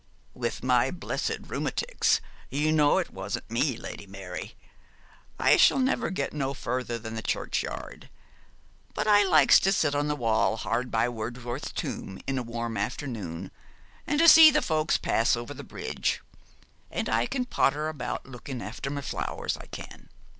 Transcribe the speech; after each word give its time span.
'With 0.33 0.63
my 0.63 0.89
blessed 0.89 1.37
rheumatics, 1.41 2.21
you 2.49 2.71
know 2.71 2.97
it 2.97 3.09
isn't 3.15 3.43
in 3.49 3.53
me, 3.53 3.77
Lady 3.77 4.07
Mary. 4.07 4.55
I 5.39 5.57
shall 5.57 5.77
never 5.77 6.09
get 6.09 6.33
no 6.33 6.55
further 6.55 6.97
than 6.97 7.13
the 7.13 7.21
churchyard; 7.21 8.09
but 8.95 9.05
I 9.05 9.23
likes 9.23 9.59
to 9.59 9.71
sit 9.71 9.93
on 9.93 10.07
the 10.07 10.15
wall 10.15 10.57
hard 10.57 10.89
by 10.89 11.07
Wordsworth's 11.07 11.71
tomb 11.71 12.19
in 12.25 12.39
a 12.39 12.41
warm 12.41 12.77
afternoon, 12.77 13.51
and 14.07 14.17
to 14.17 14.27
see 14.27 14.49
the 14.49 14.63
folks 14.63 14.97
pass 14.97 15.35
over 15.35 15.53
the 15.53 15.63
bridge; 15.63 16.23
and 16.89 17.07
I 17.07 17.27
can 17.27 17.45
potter 17.45 17.87
about 17.87 18.25
looking 18.25 18.59
after 18.59 18.89
my 18.89 19.01
flowers, 19.01 19.55
I 19.55 19.67
can. 19.67 20.09